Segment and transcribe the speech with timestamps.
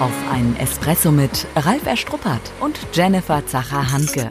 [0.00, 4.28] Auf einen Espresso mit Ralf Erstruppert und Jennifer Zacher-Hanke.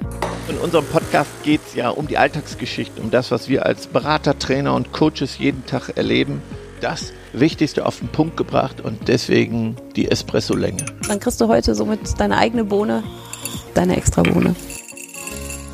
[0.49, 4.37] In unserem Podcast geht es ja um die Alltagsgeschichte, um das, was wir als Berater,
[4.37, 6.41] Trainer und Coaches jeden Tag erleben.
[6.81, 10.85] Das Wichtigste auf den Punkt gebracht und deswegen die Espresso-Länge.
[11.07, 13.01] Dann kriegst du heute somit deine eigene Bohne,
[13.73, 14.57] deine extra Bohne.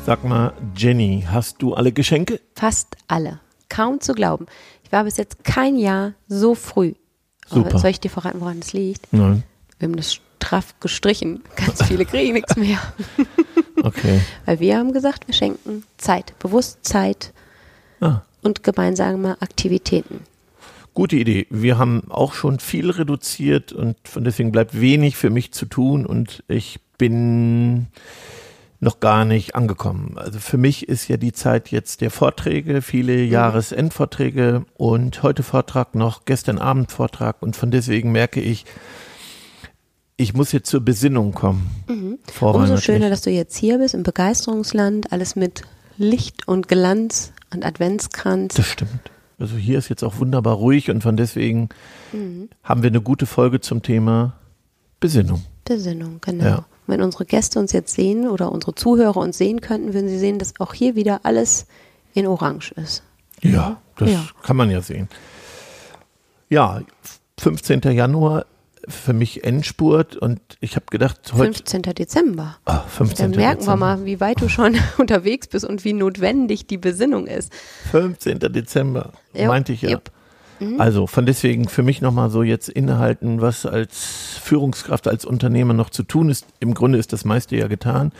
[0.06, 2.40] Sag mal, Jenny, hast du alle Geschenke?
[2.54, 3.40] Fast alle.
[3.68, 4.46] Kaum zu glauben.
[4.84, 6.94] Ich war bis jetzt kein Jahr so früh.
[7.48, 7.78] Super.
[7.80, 9.12] Soll ich dir verraten, woran es liegt?
[9.12, 9.42] Nein.
[9.80, 11.42] Wir haben das straff gestrichen.
[11.56, 12.78] Ganz viele kriegen nichts mehr.
[13.82, 14.20] Okay.
[14.44, 17.32] Weil wir haben gesagt, wir schenken Zeit, bewusst Zeit
[18.02, 20.20] Ah, und gemeinsame Aktivitäten.
[20.92, 21.46] gute Idee.
[21.48, 26.04] Wir haben auch schon viel reduziert und von deswegen bleibt wenig für mich zu tun
[26.04, 27.86] und ich bin
[28.80, 30.18] noch gar nicht angekommen.
[30.18, 35.94] Also für mich ist ja die Zeit jetzt der Vorträge, viele Jahresendvorträge und heute Vortrag
[35.94, 38.66] noch, gestern Abend Vortrag und von deswegen merke ich,
[40.20, 41.70] ich muss jetzt zur Besinnung kommen.
[41.88, 42.84] Umso Vorweihnachtlich.
[42.84, 45.62] schöner, dass du jetzt hier bist, im Begeisterungsland, alles mit
[45.96, 48.54] Licht und Glanz und Adventskranz.
[48.54, 49.10] Das stimmt.
[49.38, 51.70] Also hier ist jetzt auch wunderbar ruhig und von deswegen
[52.62, 54.34] haben wir eine gute Folge zum Thema
[55.00, 55.42] Besinnung.
[55.64, 56.44] Besinnung, genau.
[56.44, 56.64] Ja.
[56.86, 60.38] Wenn unsere Gäste uns jetzt sehen oder unsere Zuhörer uns sehen könnten, würden sie sehen,
[60.38, 61.66] dass auch hier wieder alles
[62.12, 63.02] in Orange ist.
[63.40, 64.24] Ja, das Ja.
[64.42, 65.08] kann man ja sehen.
[66.50, 66.82] Ja,
[67.38, 67.80] 15.
[67.92, 68.44] Januar
[68.88, 71.82] für mich Endspurt und ich habe gedacht, heute 15.
[71.82, 72.58] Dezember.
[72.64, 73.32] ah, 15.
[73.32, 73.72] Dann merken Dezember.
[73.72, 77.52] wir mal, wie weit du schon unterwegs bist und wie notwendig die Besinnung ist.
[77.90, 78.38] 15.
[78.38, 79.90] Dezember, Jo, meinte ich ja.
[79.90, 80.10] jupp.
[80.78, 85.88] Also von deswegen für mich nochmal so jetzt innehalten, was als Führungskraft, als Unternehmer noch
[85.88, 86.46] zu tun ist.
[86.60, 88.12] Im Grunde ist das meiste ja getan.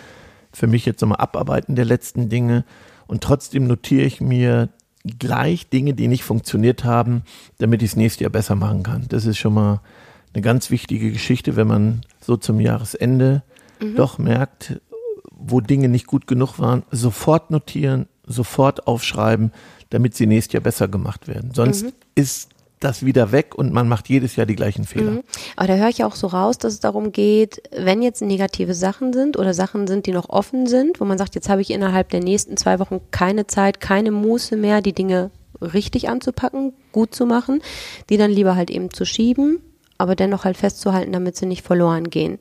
[0.51, 2.65] Für mich jetzt nochmal abarbeiten der letzten Dinge.
[3.07, 4.71] Und trotzdem notiere ich mir
[5.19, 7.23] gleich Dinge, die nicht funktioniert haben,
[7.59, 9.05] damit ich es nächstes Jahr besser machen kann.
[9.09, 9.81] Das ist schon mal
[10.33, 13.43] eine ganz wichtige Geschichte, wenn man so zum Jahresende
[13.97, 14.81] doch merkt,
[15.31, 19.53] wo Dinge nicht gut genug waren, sofort notieren, sofort aufschreiben,
[19.89, 21.53] damit sie nächstes Jahr besser gemacht werden.
[21.55, 25.23] Sonst ist das wieder weg und man macht jedes Jahr die gleichen Fehler.
[25.57, 29.13] Aber da höre ich auch so raus, dass es darum geht, wenn jetzt negative Sachen
[29.13, 32.09] sind oder Sachen sind, die noch offen sind, wo man sagt, jetzt habe ich innerhalb
[32.09, 35.31] der nächsten zwei Wochen keine Zeit, keine Muße mehr, die Dinge
[35.61, 37.61] richtig anzupacken, gut zu machen,
[38.09, 39.61] die dann lieber halt eben zu schieben,
[40.01, 42.39] aber dennoch halt festzuhalten, damit sie nicht verloren gehen.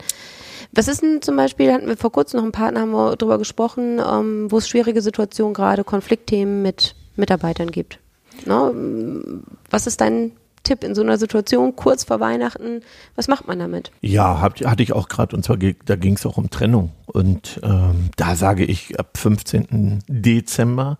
[0.71, 3.37] Was ist denn zum Beispiel, hatten wir vor kurzem noch einen Partner, haben wir drüber
[3.37, 7.99] gesprochen, ähm, wo es schwierige Situationen, gerade Konfliktthemen mit Mitarbeitern gibt.
[8.45, 9.41] Ne?
[9.69, 10.31] Was ist dein
[10.63, 12.81] Tipp in so einer Situation, kurz vor Weihnachten?
[13.15, 13.91] Was macht man damit?
[14.01, 17.59] Ja, hab, hatte ich auch gerade und zwar da ging es auch um Trennung und
[17.63, 20.03] ähm, da sage ich ab 15.
[20.07, 20.97] Dezember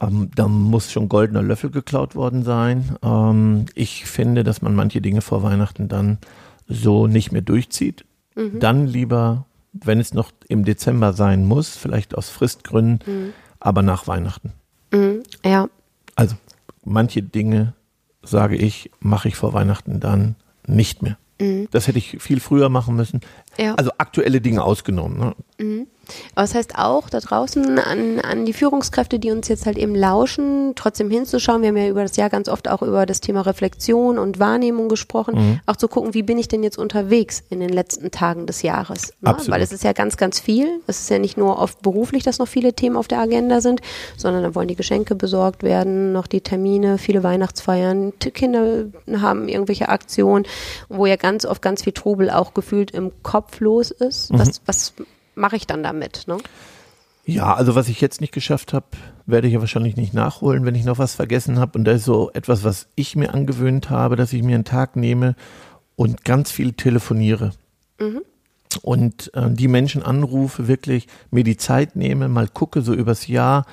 [0.00, 2.96] ähm, da muss schon goldener Löffel geklaut worden sein.
[3.02, 6.18] Ähm, ich finde, dass man manche Dinge vor Weihnachten dann
[6.66, 8.04] so nicht mehr durchzieht.
[8.60, 14.52] Dann lieber, wenn es noch im Dezember sein muss, vielleicht aus Fristgründen, aber nach Weihnachten.
[14.92, 15.22] Mhm.
[15.44, 15.68] Ja,
[16.14, 16.36] Also
[16.84, 17.74] manche Dinge,
[18.22, 20.36] sage ich, mache ich vor Weihnachten dann
[20.66, 21.16] nicht mehr.
[21.70, 23.20] Das hätte ich viel früher machen müssen.
[23.58, 23.74] Ja.
[23.76, 25.18] Also aktuelle Dinge ausgenommen.
[25.18, 25.34] Ne?
[26.34, 29.94] Aber das heißt auch da draußen an, an die Führungskräfte, die uns jetzt halt eben
[29.94, 31.62] lauschen, trotzdem hinzuschauen.
[31.62, 34.88] Wir haben ja über das Jahr ganz oft auch über das Thema Reflexion und Wahrnehmung
[34.88, 35.60] gesprochen.
[35.66, 39.12] Auch zu gucken, wie bin ich denn jetzt unterwegs in den letzten Tagen des Jahres?
[39.20, 39.36] Ne?
[39.48, 40.80] Weil es ist ja ganz, ganz viel.
[40.86, 43.80] Es ist ja nicht nur oft beruflich, dass noch viele Themen auf der Agenda sind,
[44.16, 48.86] sondern dann wollen die Geschenke besorgt werden, noch die Termine, viele Weihnachtsfeiern, Kinder
[49.20, 50.46] haben irgendwelche Aktionen,
[50.88, 54.30] wo ja ganz oft ganz viel Trubel auch gefühlt im Kopf los ist.
[54.32, 54.94] Was, was
[55.38, 56.24] mache ich dann damit?
[56.26, 56.38] Ne?
[57.24, 58.86] Ja, also was ich jetzt nicht geschafft habe,
[59.26, 61.78] werde ich ja wahrscheinlich nicht nachholen, wenn ich noch was vergessen habe.
[61.78, 64.96] Und da ist so etwas, was ich mir angewöhnt habe, dass ich mir einen Tag
[64.96, 65.36] nehme
[65.94, 67.52] und ganz viel telefoniere.
[68.82, 73.66] Und äh, die Menschen anrufe, wirklich mir die Zeit nehme, mal gucke so übers Jahr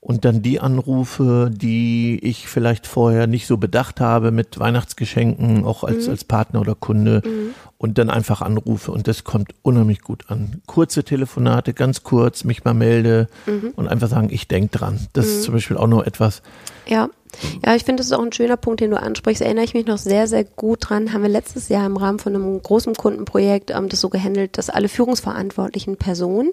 [0.00, 5.82] und dann die anrufe, die ich vielleicht vorher nicht so bedacht habe mit Weihnachtsgeschenken, auch
[5.82, 7.22] als, als Partner oder Kunde
[7.78, 10.62] und dann einfach anrufe und das kommt unheimlich gut an.
[10.66, 13.28] Kurze Telefonate, ganz kurz, mich mal melde
[13.76, 15.06] und einfach sagen, ich denke dran.
[15.12, 16.42] Das ist zum Beispiel auch noch etwas,
[16.86, 17.08] Ja,
[17.64, 19.42] ja, ich finde, das ist auch ein schöner Punkt, den du ansprichst.
[19.42, 21.12] Erinnere ich mich noch sehr, sehr gut dran.
[21.12, 24.70] Haben wir letztes Jahr im Rahmen von einem großen Kundenprojekt ähm, das so gehandelt, dass
[24.70, 26.52] alle führungsverantwortlichen Personen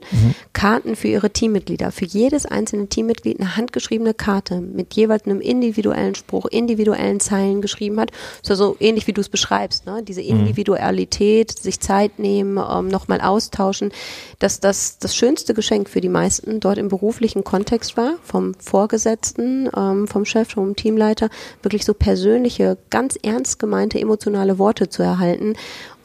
[0.53, 6.15] Karten für ihre Teammitglieder, für jedes einzelne Teammitglied eine handgeschriebene Karte mit jeweils einem individuellen
[6.15, 8.11] Spruch, individuellen Zeilen geschrieben hat.
[8.41, 10.03] So, so ähnlich wie du es beschreibst, ne?
[10.03, 13.91] Diese Individualität, sich Zeit nehmen, ähm, nochmal austauschen,
[14.39, 19.69] dass das das schönste Geschenk für die meisten dort im beruflichen Kontext war, vom Vorgesetzten,
[19.75, 21.29] ähm, vom Chef, vom Teamleiter,
[21.61, 25.55] wirklich so persönliche, ganz ernst gemeinte emotionale Worte zu erhalten.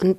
[0.01, 0.17] Und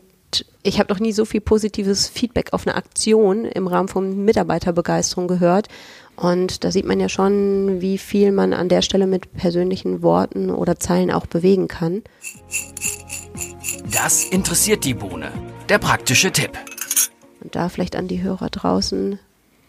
[0.64, 5.28] ich habe noch nie so viel positives Feedback auf eine Aktion im Rahmen von Mitarbeiterbegeisterung
[5.28, 5.68] gehört.
[6.16, 10.50] Und da sieht man ja schon, wie viel man an der Stelle mit persönlichen Worten
[10.50, 12.04] oder Zeilen auch bewegen kann.
[13.92, 15.32] Das interessiert die Bohne.
[15.68, 16.52] Der praktische Tipp.
[17.42, 19.20] Und da vielleicht an die Hörer draußen,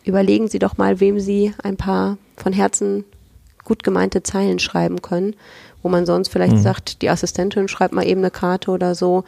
[0.05, 3.05] überlegen Sie doch mal, wem Sie ein paar von Herzen
[3.64, 5.35] gut gemeinte Zeilen schreiben können,
[5.82, 6.62] wo man sonst vielleicht mhm.
[6.62, 9.25] sagt, die Assistentin schreibt mal eben eine Karte oder so,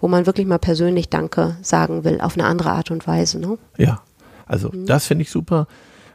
[0.00, 3.38] wo man wirklich mal persönlich Danke sagen will, auf eine andere Art und Weise.
[3.38, 3.58] Ne?
[3.76, 4.02] Ja,
[4.46, 4.86] also mhm.
[4.86, 5.66] das finde ich super.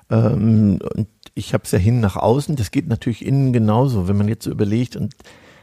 [0.09, 4.17] Ähm, und ich habe es ja hin nach außen, das geht natürlich innen genauso, wenn
[4.17, 5.15] man jetzt so überlegt und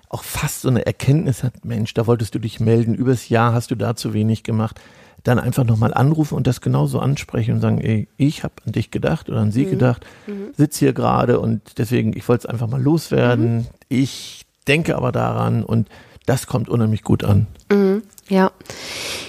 [0.09, 3.71] auch fast so eine Erkenntnis hat, Mensch, da wolltest du dich melden, übers Jahr hast
[3.71, 4.81] du da zu wenig gemacht,
[5.25, 8.91] dann einfach nochmal anrufen und das genauso ansprechen und sagen, ey, ich habe an dich
[8.91, 9.71] gedacht oder an sie mhm.
[9.71, 10.51] gedacht, mhm.
[10.57, 13.57] sitz hier gerade und deswegen, ich wollte es einfach mal loswerden.
[13.57, 13.67] Mhm.
[13.89, 15.89] Ich denke aber daran und
[16.27, 17.47] das kommt unheimlich gut an.
[17.71, 18.03] Mhm.
[18.29, 18.53] Ja.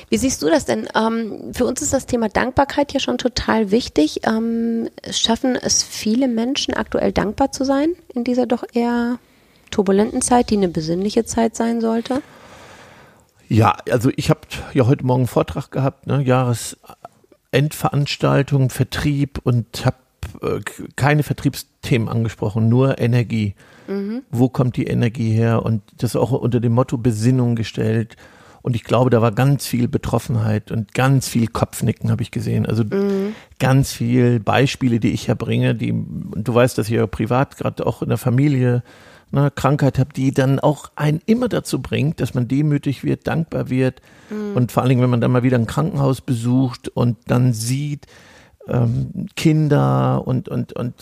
[0.10, 0.88] Wie siehst du das denn?
[0.96, 4.22] Ähm, für uns ist das Thema Dankbarkeit ja schon total wichtig.
[4.28, 9.20] Ähm, schaffen es viele Menschen aktuell dankbar zu sein in dieser doch eher
[9.70, 12.22] turbulenten Zeit, die eine besinnliche Zeit sein sollte?
[13.48, 14.42] Ja, also ich habe
[14.74, 19.98] ja heute Morgen einen Vortrag gehabt, ne, Jahresendveranstaltung, Vertrieb und habe
[20.42, 20.62] äh,
[20.96, 23.56] keine Vertriebsthemen angesprochen, nur Energie.
[23.88, 24.22] Mhm.
[24.30, 25.64] Wo kommt die Energie her?
[25.64, 28.16] Und das auch unter dem Motto Besinnung gestellt.
[28.62, 32.66] Und ich glaube, da war ganz viel Betroffenheit und ganz viel Kopfnicken habe ich gesehen.
[32.66, 33.34] Also mhm.
[33.58, 37.58] ganz viel Beispiele, die ich ja bringe, die, und du weißt, dass ich ja privat
[37.58, 38.84] gerade auch in der Familie
[39.32, 43.70] eine Krankheit habe, die dann auch einen immer dazu bringt, dass man demütig wird, dankbar
[43.70, 44.02] wird.
[44.30, 44.56] Mhm.
[44.56, 48.08] Und vor allen Dingen, wenn man dann mal wieder ein Krankenhaus besucht und dann sieht,
[48.68, 50.94] ähm, Kinder und, und, und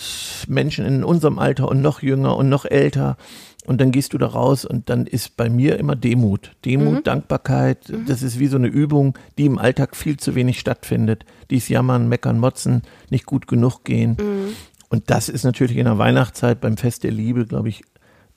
[0.47, 3.17] Menschen in unserem Alter und noch jünger und noch älter.
[3.65, 6.53] Und dann gehst du da raus und dann ist bei mir immer Demut.
[6.63, 7.03] Demut, mhm.
[7.03, 7.89] Dankbarkeit.
[7.89, 8.05] Mhm.
[8.05, 11.25] Das ist wie so eine Übung, die im Alltag viel zu wenig stattfindet.
[11.49, 14.11] Dies Jammern, Meckern, Motzen, nicht gut genug gehen.
[14.11, 14.55] Mhm.
[14.89, 17.83] Und das ist natürlich in der Weihnachtszeit beim Fest der Liebe, glaube ich,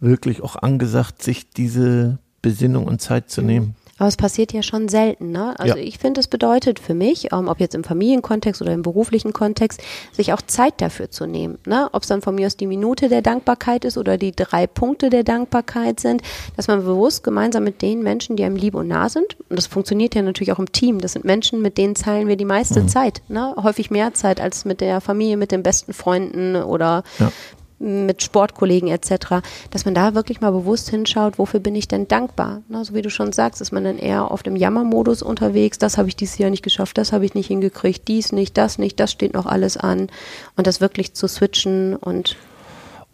[0.00, 3.75] wirklich auch angesagt, sich diese Besinnung und Zeit zu nehmen.
[4.00, 5.55] Aber es passiert ja schon selten, ne?
[5.61, 5.82] Also ja.
[5.82, 9.82] ich finde, es bedeutet für mich, ähm, ob jetzt im Familienkontext oder im beruflichen Kontext,
[10.12, 11.87] sich auch Zeit dafür zu nehmen, ne?
[11.93, 15.11] Ob es dann von mir aus die Minute der Dankbarkeit ist oder die drei Punkte
[15.11, 16.23] der Dankbarkeit sind,
[16.56, 19.67] dass man bewusst gemeinsam mit den Menschen, die einem lieb und nah sind, und das
[19.67, 22.81] funktioniert ja natürlich auch im Team, das sind Menschen, mit denen zahlen wir die meiste
[22.81, 22.88] mhm.
[22.88, 23.55] Zeit, ne?
[23.62, 27.31] Häufig mehr Zeit als mit der Familie, mit den besten Freunden oder ja
[27.80, 32.62] mit Sportkollegen etc., dass man da wirklich mal bewusst hinschaut, wofür bin ich denn dankbar?
[32.68, 35.98] Na, so wie du schon sagst, ist man dann eher auf dem Jammermodus unterwegs, das
[35.98, 39.00] habe ich dieses Jahr nicht geschafft, das habe ich nicht hingekriegt, dies nicht, das nicht,
[39.00, 40.08] das steht noch alles an
[40.56, 42.36] und das wirklich zu switchen und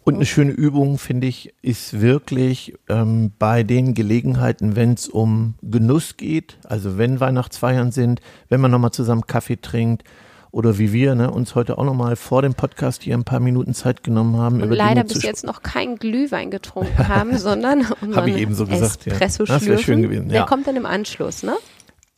[0.03, 5.55] und eine schöne Übung, finde ich, ist wirklich ähm, bei den Gelegenheiten, wenn es um
[5.61, 10.05] Genuss geht, also wenn Weihnachtsfeiern sind, wenn man nochmal zusammen Kaffee trinkt,
[10.51, 13.73] oder wie wir ne, uns heute auch nochmal vor dem Podcast hier ein paar Minuten
[13.73, 14.61] Zeit genommen haben.
[14.61, 19.07] Und leider bis jetzt noch kein Glühwein getrunken haben, sondern habe ich eben so gesagt,
[19.07, 19.53] Espresso ja.
[19.53, 20.29] Das wäre schön gewesen.
[20.29, 21.55] Der kommt dann im Anschluss, ne?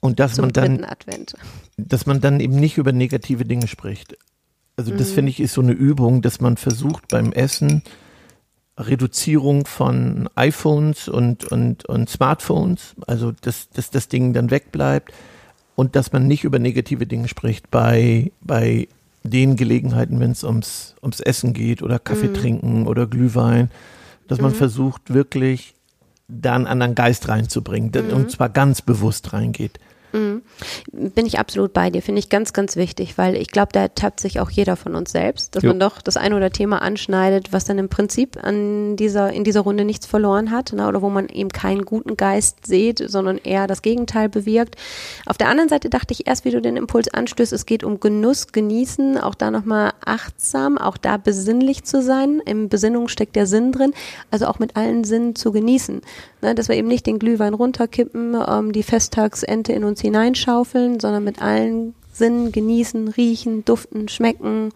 [0.02, 0.86] Und dass Zum man dann,
[1.78, 4.18] dass man dann eben nicht über negative Dinge spricht.
[4.78, 5.14] Also das mhm.
[5.16, 7.84] finde ich ist so eine Übung, dass man versucht beim Essen
[8.78, 15.12] Reduzierung von iPhones und, und, und Smartphones, also dass, dass das Ding dann wegbleibt
[15.80, 18.90] und dass man nicht über negative Dinge spricht bei, bei
[19.24, 22.34] den Gelegenheiten, wenn es ums, ums Essen geht oder Kaffee mhm.
[22.34, 23.72] trinken oder Glühwein,
[24.28, 24.56] dass man mhm.
[24.56, 25.76] versucht wirklich
[26.28, 28.14] da einen anderen Geist reinzubringen mhm.
[28.14, 29.80] und zwar ganz bewusst reingeht.
[30.92, 32.02] Bin ich absolut bei dir.
[32.02, 35.12] Finde ich ganz, ganz wichtig, weil ich glaube, da tappt sich auch jeder von uns
[35.12, 35.70] selbst, dass jo.
[35.70, 39.62] man doch das ein oder Thema anschneidet, was dann im Prinzip an dieser, in dieser
[39.62, 43.68] Runde nichts verloren hat, ne, oder wo man eben keinen guten Geist sieht, sondern eher
[43.68, 44.76] das Gegenteil bewirkt.
[45.26, 48.00] Auf der anderen Seite dachte ich erst, wie du den Impuls anstößt, es geht um
[48.00, 52.42] Genuss, Genießen, auch da nochmal achtsam, auch da besinnlich zu sein.
[52.46, 53.94] Im Besinnung steckt der Sinn drin,
[54.32, 56.02] also auch mit allen Sinnen zu genießen.
[56.42, 61.26] Ne, dass wir eben nicht den Glühwein runterkippen, ähm, die Festtagsente in uns hineinschaufeln, sondern
[61.26, 64.70] mit allen Sinnen genießen, riechen, duften, schmecken,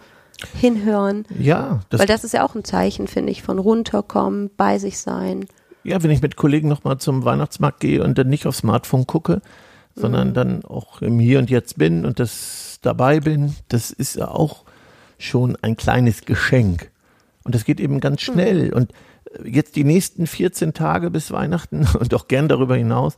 [0.60, 1.25] hinhören.
[1.39, 1.79] Ja.
[1.89, 5.46] Das Weil das ist ja auch ein Zeichen, finde ich, von runterkommen, bei sich sein.
[5.84, 9.41] Ja, wenn ich mit Kollegen nochmal zum Weihnachtsmarkt gehe und dann nicht aufs Smartphone gucke,
[9.96, 10.34] sondern mhm.
[10.34, 14.63] dann auch im Hier und Jetzt bin und das dabei bin, das ist ja auch
[15.17, 16.89] schon ein kleines Geschenk.
[17.43, 18.67] Und das geht eben ganz schnell.
[18.67, 18.74] Mhm.
[18.74, 18.93] Und
[19.44, 23.16] jetzt die nächsten 14 Tage bis Weihnachten und auch gern darüber hinaus,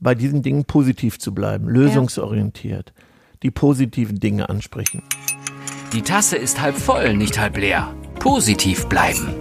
[0.00, 2.92] bei diesen Dingen positiv zu bleiben, lösungsorientiert,
[3.42, 5.02] die positiven Dinge ansprechen.
[5.92, 7.94] Die Tasse ist halb voll, nicht halb leer.
[8.18, 9.34] Positiv bleiben.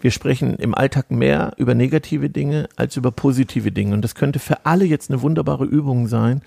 [0.00, 3.94] wir sprechen im Alltag mehr über negative Dinge als über positive Dinge.
[3.94, 6.42] Und das könnte für alle jetzt eine wunderbare Übung sein,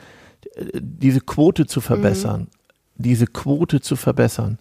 [0.79, 2.41] diese Quote zu verbessern.
[2.41, 2.47] Mhm.
[2.95, 4.57] Diese Quote zu verbessern.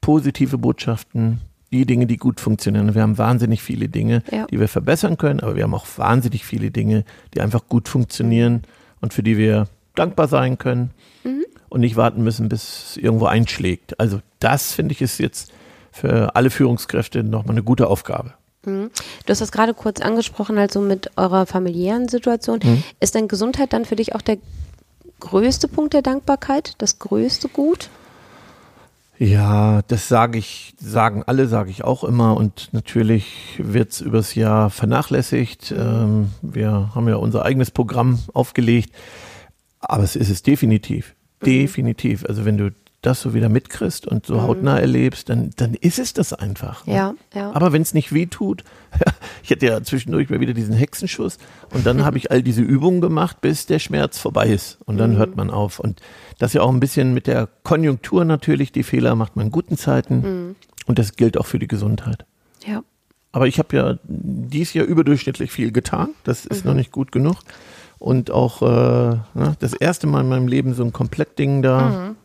[0.00, 1.40] Positive Botschaften,
[1.72, 2.94] die Dinge, die gut funktionieren.
[2.94, 4.46] Wir haben wahnsinnig viele Dinge, ja.
[4.46, 8.62] die wir verbessern können, aber wir haben auch wahnsinnig viele Dinge, die einfach gut funktionieren
[9.00, 10.90] und für die wir dankbar sein können
[11.24, 11.44] mhm.
[11.68, 13.98] und nicht warten müssen, bis es irgendwo einschlägt.
[13.98, 15.52] Also das finde ich ist jetzt
[15.90, 18.34] für alle Führungskräfte nochmal eine gute Aufgabe.
[18.64, 18.90] Mhm.
[19.26, 22.60] Du hast das gerade kurz angesprochen, also mit eurer familiären Situation.
[22.62, 22.82] Mhm.
[23.00, 24.38] Ist denn Gesundheit dann für dich auch der
[25.20, 27.88] größte Punkt der Dankbarkeit, das größte Gut?
[29.18, 32.36] Ja, das sage ich, sagen alle, sage ich auch immer.
[32.36, 35.72] Und natürlich wird es übers Jahr vernachlässigt.
[35.76, 38.92] Ähm, wir haben ja unser eigenes Programm aufgelegt.
[39.80, 41.14] Aber es ist es definitiv.
[41.40, 41.46] Mhm.
[41.46, 42.24] Definitiv.
[42.24, 44.42] Also wenn du das so wieder mitkriegst und so mhm.
[44.42, 46.86] hautnah erlebst, dann, dann ist es das einfach.
[46.86, 46.94] Ne?
[46.94, 47.50] Ja, ja.
[47.52, 48.62] Aber wenn es nicht weh tut,
[49.42, 51.38] ich hatte ja zwischendurch mal wieder diesen Hexenschuss
[51.74, 55.14] und dann habe ich all diese Übungen gemacht, bis der Schmerz vorbei ist und dann
[55.14, 55.16] mhm.
[55.16, 55.80] hört man auf.
[55.80, 56.00] Und
[56.38, 59.76] das ja auch ein bisschen mit der Konjunktur natürlich, die Fehler macht man in guten
[59.76, 60.56] Zeiten mhm.
[60.86, 62.24] und das gilt auch für die Gesundheit.
[62.64, 62.84] Ja.
[63.32, 66.78] Aber ich habe ja dies Jahr überdurchschnittlich viel getan, das ist noch mhm.
[66.78, 67.38] nicht gut genug.
[67.98, 72.16] Und auch äh, ne, das erste Mal in meinem Leben so ein Komplettding da mhm.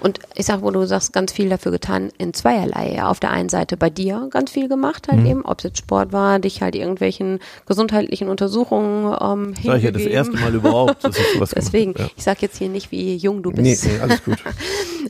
[0.00, 2.94] Und ich sag, wo du sagst, ganz viel dafür getan in zweierlei.
[2.96, 5.26] Ja, auf der einen Seite bei dir ganz viel gemacht halt mhm.
[5.26, 9.90] eben, ob es jetzt Sport war, dich halt irgendwelchen gesundheitlichen Untersuchungen ähm, Sag ich ja
[9.90, 11.02] das erste Mal überhaupt.
[11.02, 11.14] Das
[11.54, 12.08] Deswegen, ja.
[12.16, 13.84] ich sag jetzt hier nicht, wie jung du bist.
[13.84, 14.38] Nee, nee alles gut.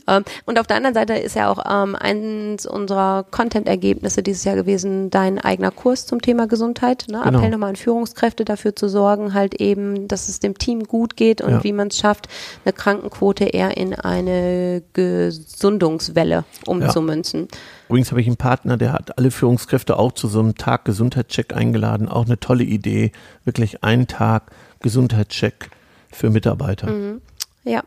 [0.07, 4.55] Ähm, und auf der anderen Seite ist ja auch ähm, eins unserer Content-Ergebnisse dieses Jahr
[4.55, 7.05] gewesen, dein eigener Kurs zum Thema Gesundheit.
[7.09, 7.21] Ne?
[7.23, 7.37] Genau.
[7.37, 11.41] Appell nochmal an Führungskräfte dafür zu sorgen, halt eben, dass es dem Team gut geht
[11.41, 11.63] und ja.
[11.63, 12.27] wie man es schafft,
[12.65, 17.47] eine Krankenquote eher in eine Gesundungswelle umzumünzen.
[17.51, 17.57] Ja.
[17.89, 21.55] Übrigens habe ich einen Partner, der hat alle Führungskräfte auch zu so einem Tag Gesundheitscheck
[21.55, 22.09] eingeladen.
[22.09, 23.11] Auch eine tolle Idee.
[23.43, 25.69] Wirklich einen Tag Gesundheitscheck
[26.11, 26.87] für Mitarbeiter.
[26.91, 27.21] Mhm.
[27.67, 27.81] Ja,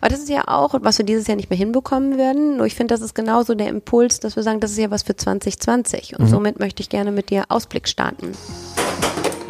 [0.00, 2.56] aber das ist ja auch, was wir dieses Jahr nicht mehr hinbekommen werden.
[2.56, 5.02] Nur ich finde, das ist genauso der Impuls, dass wir sagen, das ist ja was
[5.02, 6.16] für 2020.
[6.16, 6.28] Und mhm.
[6.28, 8.30] somit möchte ich gerne mit dir Ausblick starten.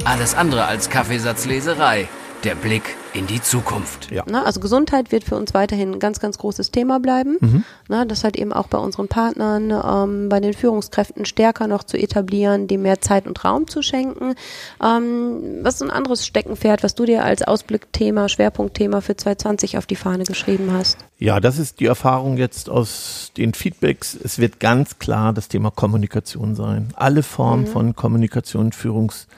[0.06, 2.08] Alles andere als Kaffeesatzleserei.
[2.44, 2.82] Der Blick
[3.14, 4.10] in die Zukunft.
[4.10, 4.22] Ja.
[4.26, 7.38] Na, also Gesundheit wird für uns weiterhin ein ganz, ganz großes Thema bleiben.
[7.40, 7.64] Mhm.
[7.88, 11.96] Na, das halt eben auch bei unseren Partnern, ähm, bei den Führungskräften stärker noch zu
[11.96, 14.34] etablieren, dem mehr Zeit und Raum zu schenken.
[14.82, 19.86] Ähm, was ist ein anderes Steckenpferd, was du dir als Ausblickthema, Schwerpunktthema für 2020 auf
[19.86, 20.98] die Fahne geschrieben hast?
[21.18, 24.14] Ja, das ist die Erfahrung jetzt aus den Feedbacks.
[24.22, 26.92] Es wird ganz klar das Thema Kommunikation sein.
[26.94, 27.68] Alle Formen mhm.
[27.68, 29.28] von Kommunikation, Führungs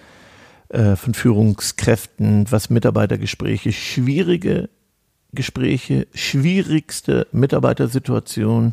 [0.69, 4.69] äh, von Führungskräften, was Mitarbeitergespräche, schwierige
[5.33, 8.73] Gespräche, schwierigste Mitarbeitersituation,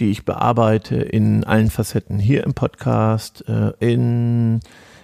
[0.00, 2.18] die ich bearbeite in allen Facetten.
[2.18, 4.60] Hier im Podcast, äh, in,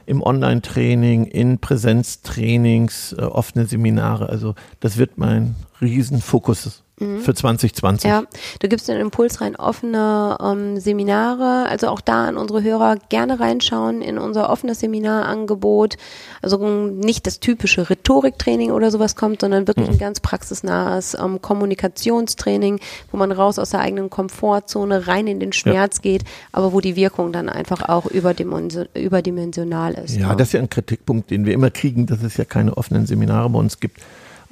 [0.07, 4.29] im Online-Training, in Präsenztrainings, äh, offene Seminare.
[4.29, 7.21] Also das wird mein Riesenfokus Mhm.
[7.21, 8.09] Für 2020.
[8.09, 8.23] Ja,
[8.61, 13.41] du gibst den Impuls rein offene ähm, Seminare, also auch da an unsere Hörer gerne
[13.41, 15.97] reinschauen in unser offenes Seminarangebot.
[16.41, 19.95] Also nicht das typische Rhetoriktraining oder sowas kommt, sondern wirklich mhm.
[19.95, 22.79] ein ganz praxisnahes ähm, Kommunikationstraining,
[23.11, 26.03] wo man raus aus der eigenen Komfortzone rein in den Schmerz ja.
[26.03, 26.23] geht,
[26.53, 30.15] aber wo die Wirkung dann einfach auch überdimensional ist.
[30.15, 32.77] Ja, ja, das ist ja ein Kritikpunkt, den wir immer kriegen, dass es ja keine
[32.77, 34.01] offenen Seminare bei uns gibt.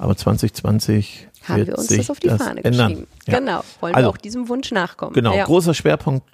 [0.03, 2.89] Aber 2020 haben wir uns das auf die Fahne ändern.
[2.89, 3.11] geschrieben.
[3.25, 3.39] Ja.
[3.39, 5.13] Genau, wollen also, wir auch diesem Wunsch nachkommen.
[5.13, 5.45] Genau, ja.
[5.45, 6.27] großer Schwerpunkt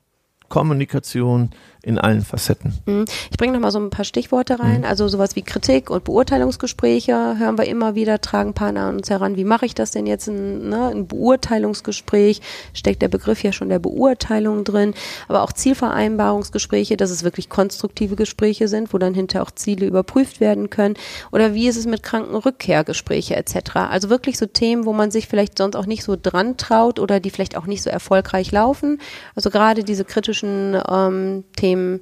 [0.47, 2.73] Kommunikation in allen Facetten.
[2.85, 3.05] Mhm.
[3.31, 4.79] Ich bringe noch mal so ein paar Stichworte rein.
[4.79, 4.85] Mhm.
[4.85, 9.37] Also sowas wie Kritik und Beurteilungsgespräche hören wir immer wieder, tragen Partner an uns heran.
[9.37, 10.27] Wie mache ich das denn jetzt?
[10.27, 12.41] Ein, ne, ein Beurteilungsgespräch
[12.73, 14.93] steckt der Begriff ja schon der Beurteilung drin.
[15.29, 20.41] Aber auch Zielvereinbarungsgespräche, dass es wirklich konstruktive Gespräche sind, wo dann hinterher auch Ziele überprüft
[20.41, 20.95] werden können.
[21.31, 23.75] Oder wie ist es mit Krankenrückkehrgespräche etc.
[23.75, 27.21] Also wirklich so Themen, wo man sich vielleicht sonst auch nicht so dran traut oder
[27.21, 28.99] die vielleicht auch nicht so erfolgreich laufen.
[29.33, 32.01] Also gerade diese kritischen ähm, Themen Themen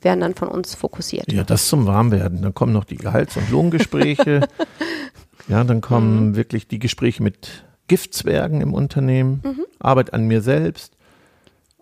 [0.00, 1.30] werden dann von uns fokussiert.
[1.32, 2.42] Ja, das zum Warmwerden.
[2.42, 4.46] Dann kommen noch die Gehalts- und Lohngespräche.
[5.48, 6.36] ja, dann kommen mhm.
[6.36, 9.64] wirklich die Gespräche mit Giftzwergen im Unternehmen, mhm.
[9.80, 10.92] Arbeit an mir selbst.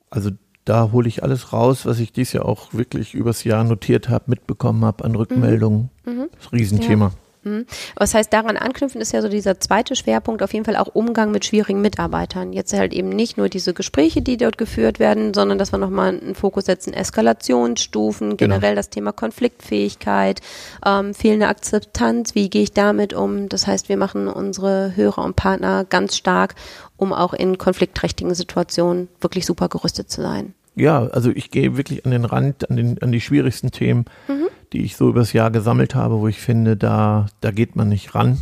[0.09, 0.31] Also
[0.65, 4.25] da hole ich alles raus, was ich dies Jahr auch wirklich übers Jahr notiert habe,
[4.29, 5.91] mitbekommen habe an Rückmeldungen.
[6.07, 6.29] Mhm.
[6.39, 7.07] Das Riesenthema.
[7.07, 7.26] Ja.
[7.47, 7.65] Mhm.
[7.95, 11.31] Was heißt, daran anknüpfen ist ja so dieser zweite Schwerpunkt auf jeden Fall auch Umgang
[11.31, 12.53] mit schwierigen Mitarbeitern.
[12.53, 16.19] Jetzt halt eben nicht nur diese Gespräche, die dort geführt werden, sondern dass wir nochmal
[16.21, 18.37] einen Fokus setzen, Eskalationsstufen, genau.
[18.37, 18.81] generell genau.
[18.81, 20.41] das Thema Konfliktfähigkeit,
[20.85, 23.49] ähm, fehlende Akzeptanz, wie gehe ich damit um?
[23.49, 26.57] Das heißt, wir machen unsere Hörer und Partner ganz stark,
[26.97, 30.55] um auch in konfliktträchtigen Situationen wirklich super gerüstet zu sein.
[30.77, 34.49] Ja, also ich gehe wirklich an den Rand, an, den, an die schwierigsten Themen, mhm.
[34.73, 38.15] die ich so übers Jahr gesammelt habe, wo ich finde, da, da geht man nicht
[38.15, 38.39] ran.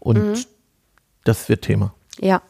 [0.00, 0.44] Und mhm.
[1.24, 1.92] das wird Thema.
[2.18, 2.40] Ja.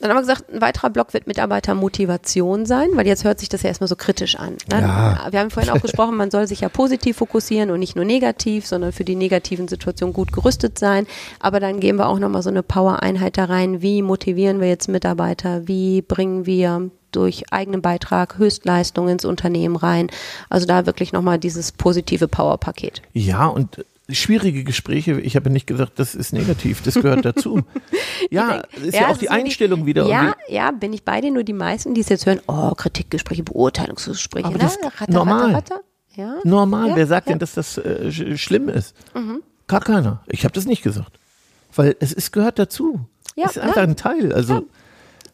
[0.00, 3.62] Dann haben wir gesagt, ein weiterer Block wird Mitarbeitermotivation sein, weil jetzt hört sich das
[3.62, 4.52] ja erstmal so kritisch an.
[4.70, 4.80] Ne?
[4.80, 5.26] Ja.
[5.30, 8.64] Wir haben vorhin auch gesprochen, man soll sich ja positiv fokussieren und nicht nur negativ,
[8.64, 11.06] sondern für die negativen Situationen gut gerüstet sein.
[11.40, 13.82] Aber dann geben wir auch nochmal so eine Power-Einheit da rein.
[13.82, 15.66] Wie motivieren wir jetzt Mitarbeiter?
[15.66, 20.08] Wie bringen wir durch eigenen Beitrag Höchstleistungen ins Unternehmen rein?
[20.48, 23.02] Also da wirklich nochmal dieses positive Power-Paket.
[23.12, 27.62] Ja, und schwierige Gespräche, ich habe nicht gesagt, das ist negativ, das gehört dazu.
[28.30, 30.06] ja, denk, ist ja, ja auch die Einstellung wieder.
[30.06, 33.42] Ja, ja, bin ich bei dir, nur die meisten, die es jetzt hören, oh, Kritikgespräche,
[33.42, 34.46] Beurteilungsgespräche.
[34.46, 34.90] Aber das ne?
[34.98, 35.54] ratter, normal.
[35.54, 35.80] Ratter, ratter.
[36.16, 36.34] Ja.
[36.42, 38.94] Normal, ja, wer sagt denn, dass das äh, schlimm ist?
[39.14, 39.42] Mhm.
[39.68, 40.22] Gar keiner.
[40.26, 41.18] Ich habe das nicht gesagt.
[41.76, 43.00] Weil es ist, gehört dazu.
[43.36, 44.32] Ja, es ist einfach ein Teil.
[44.32, 44.66] Also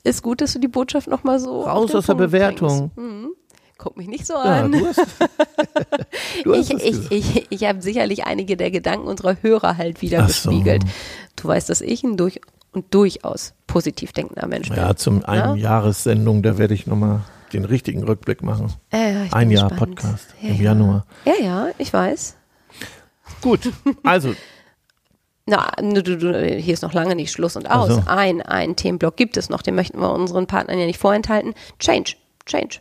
[0.05, 1.63] Ist gut, dass du die Botschaft nochmal so.
[1.63, 2.91] Raus aus der Bewertung.
[2.95, 3.31] Mhm.
[3.79, 4.73] Guck mich nicht so an.
[4.73, 5.01] Ja, du hast,
[6.45, 10.21] du hast ich ich, ich, ich habe sicherlich einige der Gedanken unserer Hörer halt wieder
[10.29, 10.51] so.
[10.51, 10.85] gespiegelt.
[11.37, 12.41] Du weißt, dass ich ein durch
[12.73, 14.77] und durchaus positiv denkender Mensch bin.
[14.77, 18.73] Ja, zum einen Jahressendung, da werde ich nochmal den richtigen Rückblick machen.
[18.91, 19.97] Äh, ein Jahr gespannt.
[19.97, 20.63] Podcast ja, im ja.
[20.63, 21.07] Januar.
[21.25, 22.37] Ja, ja, ich weiß.
[23.41, 24.35] Gut, also
[25.47, 27.95] na, hier ist noch lange nicht Schluss und aus.
[27.95, 28.03] So.
[28.07, 31.55] Ein, ein Themenblock gibt es noch, den möchten wir unseren Partnern ja nicht vorenthalten.
[31.79, 32.15] Change,
[32.47, 32.79] Change.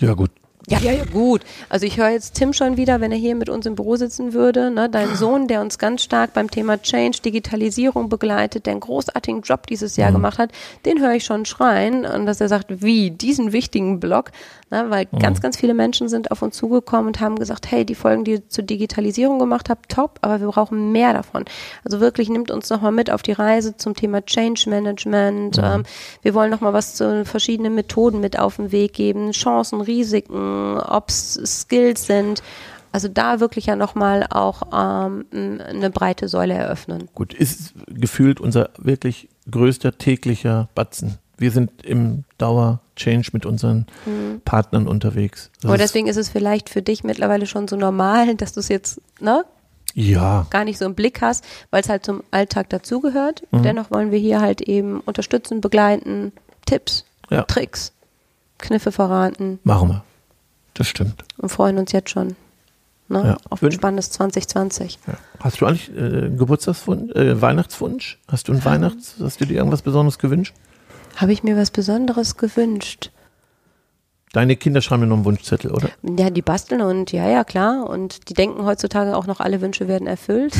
[0.00, 0.30] Ja, gut.
[0.68, 1.42] Ja, ja, ja, gut.
[1.70, 4.34] Also ich höre jetzt Tim schon wieder, wenn er hier mit uns im Büro sitzen
[4.34, 8.80] würde, ne, dein Sohn, der uns ganz stark beim Thema Change, Digitalisierung begleitet, der einen
[8.80, 10.16] großartigen Job dieses Jahr mhm.
[10.16, 10.50] gemacht hat,
[10.84, 14.30] den höre ich schon schreien und dass er sagt, wie, diesen wichtigen Block,
[14.70, 15.18] ne, weil mhm.
[15.20, 18.32] ganz, ganz viele Menschen sind auf uns zugekommen und haben gesagt, hey, die Folgen, die
[18.32, 21.46] ihr zur Digitalisierung gemacht habt, top, aber wir brauchen mehr davon.
[21.82, 25.56] Also wirklich nimmt uns nochmal mit auf die Reise zum Thema Change Management.
[25.56, 25.64] Mhm.
[25.64, 25.82] Ähm,
[26.20, 31.08] wir wollen nochmal was zu verschiedenen Methoden mit auf den Weg geben, Chancen, Risiken, ob
[31.08, 32.42] es Skills sind.
[32.90, 37.08] Also da wirklich ja nochmal auch ähm, eine breite Säule eröffnen.
[37.14, 41.18] Gut, ist gefühlt unser wirklich größter täglicher Batzen.
[41.36, 44.40] Wir sind im Dauer-Change mit unseren mhm.
[44.44, 45.50] Partnern unterwegs.
[45.60, 48.68] Das Aber deswegen ist es vielleicht für dich mittlerweile schon so normal, dass du es
[48.68, 49.44] jetzt, ne?
[49.94, 50.46] Ja.
[50.50, 53.42] Gar nicht so im Blick hast, weil es halt zum Alltag dazugehört.
[53.50, 53.62] Mhm.
[53.62, 56.32] Dennoch wollen wir hier halt eben unterstützen, begleiten,
[56.66, 57.42] Tipps, ja.
[57.42, 57.92] Tricks,
[58.58, 59.58] Kniffe verraten.
[59.62, 60.04] Machen wir.
[60.78, 61.24] Das stimmt.
[61.38, 62.36] Und freuen uns jetzt schon
[63.08, 63.22] ne?
[63.24, 63.36] ja.
[63.50, 65.00] auf ein spannendes 2020.
[65.08, 65.14] Ja.
[65.40, 68.18] Hast du eigentlich äh, Geburtstagswunsch, äh, Weihnachtswunsch?
[68.28, 70.54] Hast du ein Weihnachts, hast du dir irgendwas Besonderes gewünscht?
[71.16, 73.10] Habe ich mir was Besonderes gewünscht?
[74.32, 75.88] Deine Kinder schreiben mir noch einen Wunschzettel, oder?
[76.02, 77.88] Ja, die basteln und ja, ja, klar.
[77.88, 80.54] Und die denken heutzutage auch noch, alle Wünsche werden erfüllt.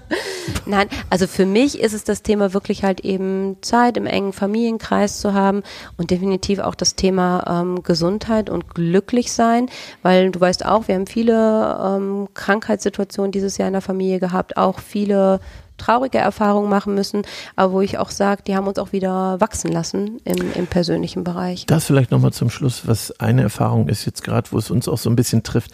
[0.66, 5.20] Nein, also für mich ist es das Thema wirklich halt eben Zeit im engen Familienkreis
[5.20, 5.62] zu haben
[5.96, 9.68] und definitiv auch das Thema ähm, Gesundheit und glücklich sein,
[10.02, 14.56] weil du weißt auch, wir haben viele ähm, Krankheitssituationen dieses Jahr in der Familie gehabt,
[14.56, 15.40] auch viele
[15.82, 17.22] traurige Erfahrungen machen müssen,
[17.56, 21.24] aber wo ich auch sage, die haben uns auch wieder wachsen lassen im, im persönlichen
[21.24, 21.66] Bereich.
[21.66, 24.98] Das vielleicht nochmal zum Schluss, was eine Erfahrung ist jetzt gerade, wo es uns auch
[24.98, 25.72] so ein bisschen trifft.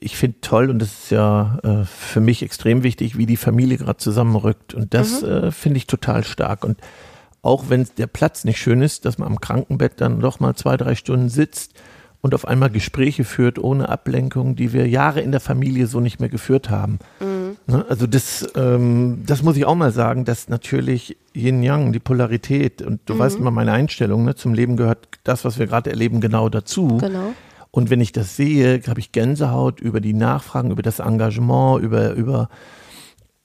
[0.00, 3.78] Ich finde toll und das ist ja äh, für mich extrem wichtig, wie die Familie
[3.78, 5.28] gerade zusammenrückt und das mhm.
[5.28, 6.78] äh, finde ich total stark und
[7.42, 10.76] auch wenn der Platz nicht schön ist, dass man am Krankenbett dann doch mal zwei,
[10.76, 11.74] drei Stunden sitzt
[12.20, 16.18] und auf einmal Gespräche führt ohne Ablenkung, die wir Jahre in der Familie so nicht
[16.18, 16.98] mehr geführt haben.
[17.20, 17.37] Mhm.
[17.68, 17.84] Ne?
[17.88, 22.82] Also das, ähm, das muss ich auch mal sagen, dass natürlich Yin Yang, die Polarität,
[22.82, 23.18] und du mhm.
[23.18, 24.34] weißt immer meine Einstellung, ne?
[24.34, 26.98] zum Leben gehört das, was wir gerade erleben, genau dazu.
[26.98, 27.34] Genau.
[27.70, 32.12] Und wenn ich das sehe, habe ich Gänsehaut über die Nachfragen, über das Engagement, über,
[32.12, 32.48] über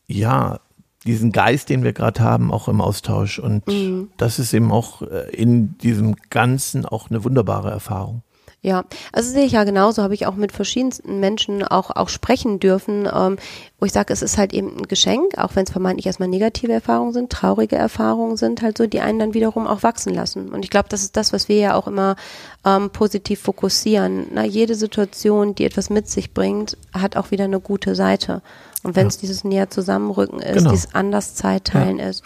[0.08, 0.60] ja,
[1.06, 3.40] diesen Geist, den wir gerade haben, auch im Austausch.
[3.40, 4.08] Und mhm.
[4.16, 8.22] das ist eben auch äh, in diesem Ganzen auch eine wunderbare Erfahrung.
[8.66, 12.62] Ja, also sehe ich ja genauso, habe ich auch mit verschiedensten Menschen auch, auch sprechen
[12.62, 13.36] dürfen, ähm,
[13.78, 16.72] wo ich sage, es ist halt eben ein Geschenk, auch wenn es vermeintlich erstmal negative
[16.72, 20.48] Erfahrungen sind, traurige Erfahrungen sind halt so, die einen dann wiederum auch wachsen lassen.
[20.48, 22.16] Und ich glaube, das ist das, was wir ja auch immer
[22.64, 24.28] ähm, positiv fokussieren.
[24.32, 28.42] Na, jede Situation, die etwas mit sich bringt, hat auch wieder eine gute Seite.
[28.82, 29.22] Und wenn es ja.
[29.22, 30.72] dieses näher zusammenrücken ist, genau.
[30.72, 32.08] dieses anders Zeitteilen ja.
[32.08, 32.24] ist.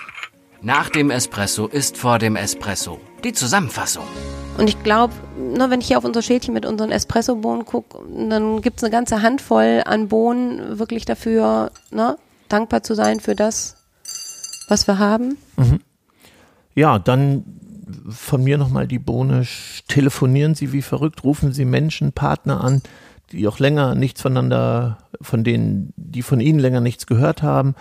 [0.62, 3.00] Nach dem Espresso ist vor dem Espresso.
[3.24, 4.04] Die Zusammenfassung.
[4.58, 8.00] Und ich glaube, wenn ich hier auf unser Schälchen mit unseren Espresso-Bohnen gucke,
[8.30, 12.18] dann gibt es eine ganze Handvoll an Bohnen wirklich dafür, ne,
[12.50, 13.76] dankbar zu sein für das,
[14.68, 15.38] was wir haben.
[15.58, 15.80] Mhm.
[16.74, 17.44] Ja, dann
[18.10, 19.46] von mir nochmal die Bohne.
[19.88, 22.82] Telefonieren Sie wie verrückt, rufen Sie Menschen, Partner an,
[23.32, 27.76] die auch länger nichts voneinander, von denen, die von Ihnen länger nichts gehört haben.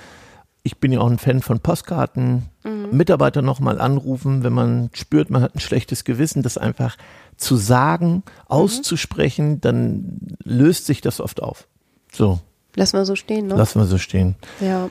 [0.67, 2.51] Ich bin ja auch ein Fan von Postkarten.
[2.65, 2.89] Mhm.
[2.91, 6.97] Mitarbeiter nochmal anrufen, wenn man spürt, man hat ein schlechtes Gewissen, das einfach
[7.37, 11.69] zu sagen, auszusprechen, dann löst sich das oft auf.
[12.13, 12.41] So,
[12.75, 13.55] Lassen wir so stehen, ne?
[13.55, 14.35] lassen wir so stehen.
[14.61, 14.91] Ja.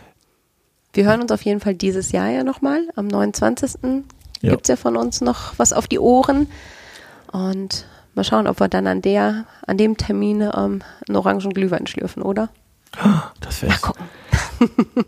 [0.93, 2.87] Wir hören uns auf jeden Fall dieses Jahr ja nochmal.
[2.95, 4.05] Am 29.
[4.41, 4.51] Ja.
[4.51, 6.47] gibt's ja von uns noch was auf die Ohren.
[7.33, 11.85] Und mal schauen, ob wir dann an der, an dem Termin ähm, einen orangen Glühwein
[11.85, 12.47] schlürfen, oder?
[13.41, 13.81] Das wär's.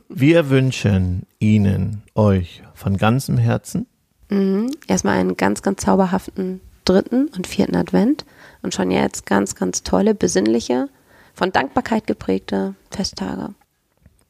[0.09, 3.87] Wir wünschen Ihnen, euch von ganzem Herzen
[4.29, 4.71] Mhm.
[4.87, 8.25] Erstmal einen ganz, ganz zauberhaften dritten und vierten Advent
[8.61, 10.89] und schon jetzt ganz, ganz tolle, besinnliche,
[11.33, 13.53] von Dankbarkeit geprägte Festtage.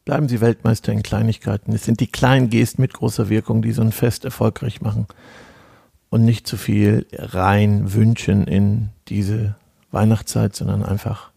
[0.06, 1.74] Bleiben Sie Weltmeister in Kleinigkeiten.
[1.74, 5.06] Es sind die kleinen Gesten mit großer Wirkung, die so ein Fest erfolgreich machen.
[6.10, 9.56] Und nicht zu viel rein wünschen in diese
[9.92, 11.32] Weihnachtszeit, sondern einfach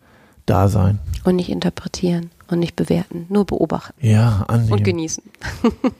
[0.46, 1.00] da sein.
[1.24, 4.72] Und nicht interpretieren und nicht bewerten, nur beobachten Ja, annehmen.
[4.72, 5.22] und genießen.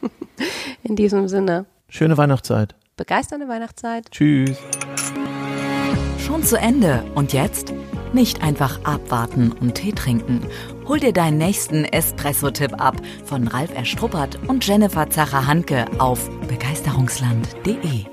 [0.82, 2.74] In diesem Sinne, Schöne Weihnachtszeit.
[2.96, 4.10] begeisternde Weihnachtszeit.
[4.10, 4.56] Tschüss.
[6.18, 7.02] Schon zu Ende.
[7.14, 7.72] Und jetzt?
[8.12, 10.40] Nicht einfach abwarten und Tee trinken.
[10.88, 18.04] Hol dir deinen nächsten Espresso-Tipp ab von Ralf Erstruppert und Jennifer Zacher-Hanke auf begeisterungsland.de.